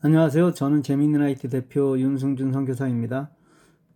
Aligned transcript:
안녕하세요. 0.00 0.54
저는 0.54 0.84
재미있는 0.84 1.22
IT 1.22 1.48
대표 1.48 1.98
윤승준 1.98 2.52
선교사입니다. 2.52 3.32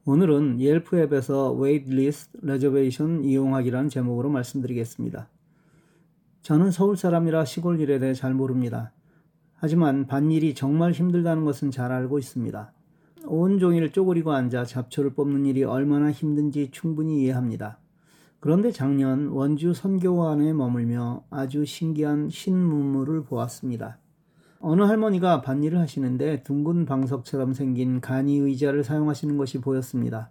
오늘은 0.05 0.61
Yelp 0.61 0.99
앱에서 0.99 1.53
Waitlist 1.53 2.39
Reservation 2.43 3.23
이용하기라는 3.23 3.89
제목으로 3.89 4.29
말씀드리겠습니다. 4.29 5.29
저는 6.43 6.73
서울 6.73 6.97
사람이라 6.97 7.45
시골 7.45 7.79
일에 7.79 8.01
대해 8.01 8.15
잘 8.15 8.35
모릅니다. 8.35 8.91
하지만 9.55 10.09
밭일이 10.09 10.57
정말 10.57 10.91
힘들다는 10.91 11.45
것은 11.45 11.71
잘 11.71 11.93
알고 11.93 12.19
있습니다. 12.19 12.73
온종일 13.27 13.93
쪼그리고 13.93 14.33
앉아 14.33 14.65
잡초를 14.65 15.11
뽑는 15.11 15.47
일이 15.47 15.63
얼마나 15.63 16.11
힘든지 16.11 16.73
충분히 16.73 17.23
이해합니다. 17.23 17.79
그런데 18.41 18.73
작년 18.73 19.29
원주 19.29 19.73
선교관에 19.73 20.53
머물며 20.53 21.23
아주 21.31 21.65
신기한 21.65 22.29
신문물을 22.29 23.23
보았습니다. 23.23 24.02
어느 24.65 24.83
할머니가 24.83 25.43
밭일을 25.43 25.79
하시는데 25.79 26.45
둥근 26.45 26.87
방석처럼 26.87 27.53
생긴 27.53 28.01
간이 28.01 28.39
의자를 28.39 28.85
사용하시는 28.85 29.37
것이 29.37 29.61
보였습니다. 29.61 30.31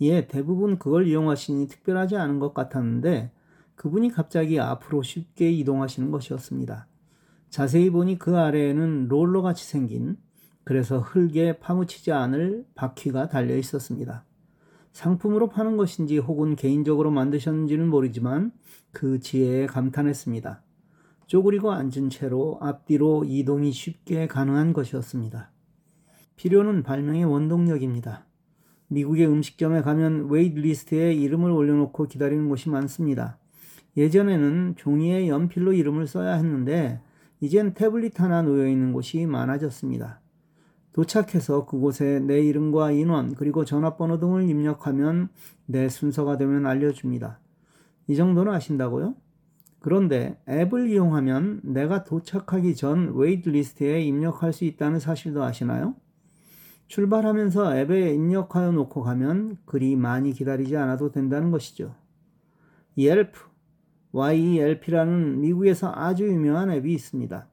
예, 0.00 0.26
대부분 0.26 0.76
그걸 0.76 1.06
이용하시니 1.06 1.68
특별하지 1.68 2.16
않은 2.16 2.40
것 2.40 2.52
같았는데 2.52 3.30
그분이 3.76 4.10
갑자기 4.10 4.58
앞으로 4.58 5.02
쉽게 5.02 5.52
이동하시는 5.52 6.10
것이었습니다. 6.10 6.88
자세히 7.48 7.90
보니 7.90 8.18
그 8.18 8.36
아래에는 8.36 9.06
롤러 9.06 9.40
같이 9.40 9.64
생긴 9.64 10.16
그래서 10.64 10.98
흙에 10.98 11.58
파묻히지 11.60 12.10
않을 12.10 12.66
바퀴가 12.74 13.28
달려 13.28 13.56
있었습니다. 13.56 14.24
상품으로 14.92 15.48
파는 15.48 15.76
것인지 15.76 16.18
혹은 16.18 16.56
개인적으로 16.56 17.12
만드셨는지는 17.12 17.88
모르지만 17.88 18.50
그 18.90 19.20
지혜에 19.20 19.66
감탄했습니다. 19.66 20.60
쪼그리고 21.30 21.70
앉은 21.70 22.10
채로 22.10 22.58
앞뒤로 22.60 23.22
이동이 23.24 23.70
쉽게 23.70 24.26
가능한 24.26 24.72
것이었습니다. 24.72 25.52
필요는 26.34 26.82
발명의 26.82 27.24
원동력입니다. 27.24 28.26
미국의 28.88 29.28
음식점에 29.28 29.82
가면 29.82 30.28
Waitlist에 30.28 31.14
이름을 31.14 31.52
올려놓고 31.52 32.08
기다리는 32.08 32.48
곳이 32.48 32.68
많습니다. 32.68 33.38
예전에는 33.96 34.74
종이에 34.76 35.28
연필로 35.28 35.72
이름을 35.72 36.08
써야 36.08 36.34
했는데 36.34 37.00
이젠 37.38 37.74
태블릿 37.74 38.18
하나 38.20 38.42
놓여 38.42 38.66
있는 38.66 38.92
곳이 38.92 39.24
많아졌습니다. 39.26 40.20
도착해서 40.92 41.64
그곳에 41.64 42.18
내 42.18 42.40
이름과 42.40 42.90
인원 42.90 43.36
그리고 43.36 43.64
전화번호 43.64 44.18
등을 44.18 44.48
입력하면 44.48 45.28
내 45.66 45.88
순서가 45.88 46.38
되면 46.38 46.66
알려줍니다. 46.66 47.38
이 48.08 48.16
정도는 48.16 48.52
아신다고요? 48.52 49.14
그런데 49.80 50.38
앱을 50.48 50.90
이용하면 50.90 51.60
내가 51.64 52.04
도착하기 52.04 52.76
전 52.76 53.14
Waitlist에 53.14 54.02
입력할 54.02 54.52
수 54.52 54.64
있다는 54.64 55.00
사실도 55.00 55.42
아시나요? 55.42 55.94
출발하면서 56.86 57.78
앱에 57.78 58.14
입력하여 58.14 58.72
놓고 58.72 59.02
가면 59.02 59.56
그리 59.64 59.96
많이 59.96 60.32
기다리지 60.32 60.76
않아도 60.76 61.10
된다는 61.10 61.50
것이죠. 61.50 61.94
Yelp, 62.98 63.32
YELP라는 64.12 65.40
미국에서 65.40 65.92
아주 65.94 66.28
유명한 66.28 66.70
앱이 66.70 66.92
있습니다. 66.92 67.46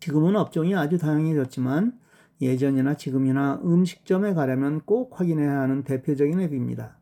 지금은 0.00 0.36
업종이 0.36 0.74
아주 0.74 0.98
다양해졌지만 0.98 1.98
예전이나 2.42 2.94
지금이나 2.94 3.60
음식점에 3.64 4.34
가려면 4.34 4.80
꼭 4.80 5.18
확인해야 5.18 5.60
하는 5.60 5.84
대표적인 5.84 6.40
앱입니다. 6.40 6.98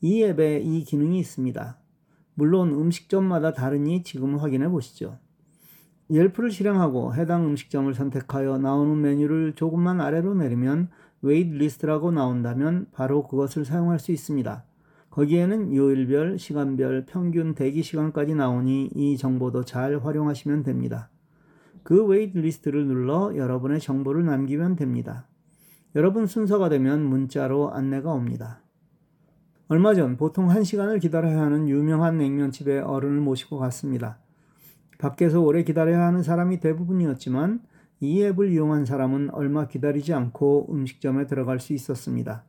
이 0.00 0.22
앱에 0.24 0.60
이 0.60 0.84
기능이 0.84 1.18
있습니다. 1.18 1.78
물론 2.36 2.70
음식점마다 2.70 3.52
다르니 3.52 4.02
지금 4.02 4.36
확인해 4.36 4.68
보시죠. 4.68 5.18
Yelp를 6.10 6.50
실행하고 6.50 7.14
해당 7.14 7.46
음식점을 7.46 7.92
선택하여 7.92 8.58
나오는 8.58 9.00
메뉴를 9.00 9.54
조금만 9.54 10.00
아래로 10.00 10.34
내리면 10.34 10.88
Waitlist라고 11.22 12.12
나온다면 12.12 12.86
바로 12.92 13.26
그것을 13.26 13.64
사용할 13.64 13.98
수 13.98 14.12
있습니다. 14.12 14.64
거기에는 15.10 15.74
요일별, 15.74 16.38
시간별, 16.38 17.06
평균 17.06 17.54
대기 17.54 17.82
시간까지 17.82 18.34
나오니 18.34 18.90
이 18.94 19.16
정보도 19.16 19.64
잘 19.64 19.98
활용하시면 19.98 20.62
됩니다. 20.62 21.08
그 21.82 22.04
Waitlist를 22.04 22.86
눌러 22.86 23.34
여러분의 23.34 23.80
정보를 23.80 24.26
남기면 24.26 24.76
됩니다. 24.76 25.26
여러분 25.94 26.26
순서가 26.26 26.68
되면 26.68 27.02
문자로 27.02 27.72
안내가 27.72 28.12
옵니다. 28.12 28.60
얼마 29.68 29.94
전 29.94 30.16
보통 30.16 30.46
1시간을 30.46 31.00
기다려야 31.00 31.40
하는 31.40 31.68
유명한 31.68 32.18
냉면집에 32.18 32.78
어른을 32.78 33.20
모시고 33.20 33.58
갔습니다. 33.58 34.16
밖에서 34.98 35.40
오래 35.40 35.64
기다려야 35.64 36.06
하는 36.06 36.22
사람이 36.22 36.60
대부분이었지만 36.60 37.60
이 37.98 38.22
앱을 38.22 38.52
이용한 38.52 38.84
사람은 38.84 39.30
얼마 39.30 39.66
기다리지 39.66 40.14
않고 40.14 40.68
음식점에 40.70 41.26
들어갈 41.26 41.58
수 41.58 41.72
있었습니다. 41.72 42.44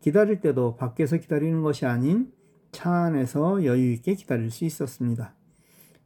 기다릴 0.00 0.40
때도 0.40 0.76
밖에서 0.76 1.18
기다리는 1.18 1.60
것이 1.60 1.84
아닌 1.84 2.32
차 2.72 2.90
안에서 2.90 3.62
여유 3.66 3.92
있게 3.92 4.14
기다릴 4.14 4.50
수 4.50 4.64
있었습니다. 4.64 5.34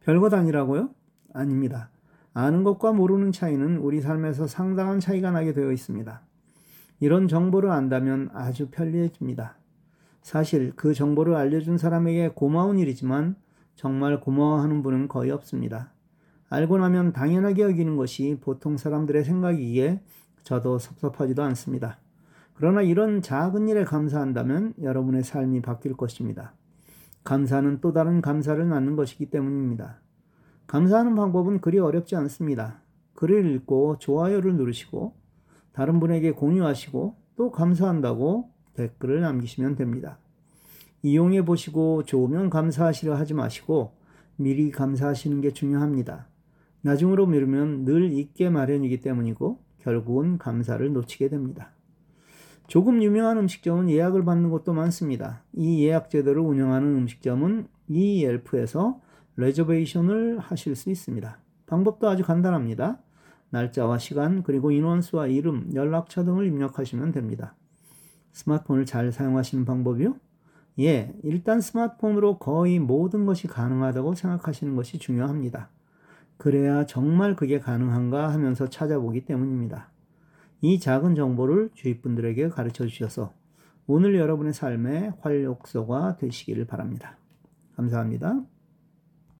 별것 0.01 0.33
아니라고요? 0.33 0.89
아닙니다. 1.33 1.91
아는 2.33 2.65
것과 2.65 2.91
모르는 2.91 3.31
차이는 3.31 3.77
우리 3.77 4.01
삶에서 4.01 4.47
상당한 4.47 4.99
차이가 4.99 5.31
나게 5.31 5.53
되어 5.53 5.71
있습니다. 5.71 6.21
이런 6.99 7.29
정보를 7.29 7.71
안다면 7.71 8.31
아주 8.33 8.67
편리해집니다. 8.69 9.60
사실 10.21 10.71
그 10.75 10.93
정보를 10.93 11.35
알려준 11.35 11.77
사람에게 11.77 12.29
고마운 12.29 12.79
일이지만 12.79 13.35
정말 13.75 14.19
고마워하는 14.19 14.83
분은 14.83 15.07
거의 15.07 15.31
없습니다. 15.31 15.91
알고 16.49 16.77
나면 16.77 17.13
당연하게 17.13 17.63
여기는 17.63 17.95
것이 17.95 18.37
보통 18.41 18.77
사람들의 18.77 19.23
생각이기에 19.23 20.01
저도 20.43 20.79
섭섭하지도 20.79 21.41
않습니다. 21.43 21.97
그러나 22.53 22.81
이런 22.81 23.21
작은 23.21 23.69
일에 23.69 23.83
감사한다면 23.83 24.73
여러분의 24.81 25.23
삶이 25.23 25.61
바뀔 25.61 25.95
것입니다. 25.95 26.53
감사는 27.23 27.79
또 27.81 27.93
다른 27.93 28.21
감사를 28.21 28.67
낳는 28.67 28.95
것이기 28.95 29.27
때문입니다. 29.29 29.99
감사하는 30.67 31.15
방법은 31.15 31.61
그리 31.61 31.79
어렵지 31.79 32.15
않습니다. 32.15 32.81
글을 33.13 33.45
읽고 33.55 33.97
좋아요를 33.99 34.55
누르시고 34.55 35.13
다른 35.73 35.99
분에게 35.99 36.31
공유하시고 36.31 37.15
또 37.35 37.51
감사한다고 37.51 38.49
댓글을 38.75 39.21
남기시면 39.21 39.75
됩니다. 39.75 40.17
이용해 41.03 41.45
보시고 41.45 42.03
좋으면 42.03 42.49
감사하시려 42.49 43.15
하지 43.15 43.33
마시고 43.33 43.93
미리 44.35 44.71
감사하시는 44.71 45.41
게 45.41 45.51
중요합니다. 45.51 46.27
나중으로 46.81 47.27
미루면 47.27 47.85
늘 47.85 48.11
잊게 48.11 48.49
마련이기 48.49 49.01
때문이고 49.01 49.59
결국은 49.79 50.37
감사를 50.37 50.91
놓치게 50.93 51.29
됩니다. 51.29 51.71
조금 52.67 53.03
유명한 53.03 53.37
음식점은 53.37 53.89
예약을 53.89 54.23
받는 54.23 54.49
곳도 54.49 54.73
많습니다. 54.73 55.43
이 55.53 55.83
예약 55.83 56.09
제도를 56.09 56.41
운영하는 56.41 56.95
음식점은 56.95 57.67
이 57.89 58.23
옐프에서 58.23 59.01
레저베이션을 59.35 60.39
하실 60.39 60.75
수 60.75 60.89
있습니다. 60.89 61.37
방법도 61.65 62.07
아주 62.07 62.23
간단합니다. 62.23 62.99
날짜와 63.49 63.97
시간, 63.97 64.43
그리고 64.43 64.71
인원수와 64.71 65.27
이름, 65.27 65.69
연락처 65.73 66.23
등을 66.23 66.47
입력하시면 66.47 67.11
됩니다. 67.11 67.55
스마트폰을 68.31 68.85
잘 68.85 69.11
사용하시는 69.11 69.65
방법이요? 69.65 70.15
예, 70.79 71.13
일단 71.23 71.61
스마트폰으로 71.61 72.37
거의 72.37 72.79
모든 72.79 73.25
것이 73.25 73.47
가능하다고 73.47 74.15
생각하시는 74.15 74.75
것이 74.75 74.97
중요합니다. 74.97 75.69
그래야 76.37 76.85
정말 76.85 77.35
그게 77.35 77.59
가능한가 77.59 78.31
하면서 78.31 78.67
찾아보기 78.67 79.25
때문입니다. 79.25 79.91
이 80.61 80.79
작은 80.79 81.15
정보를 81.15 81.69
주위 81.73 82.01
분들에게 82.01 82.49
가르쳐 82.49 82.87
주셔서 82.87 83.33
오늘 83.87 84.15
여러분의 84.15 84.53
삶의 84.53 85.13
활력소가 85.21 86.17
되시기를 86.17 86.65
바랍니다. 86.65 87.17
감사합니다. 87.75 88.41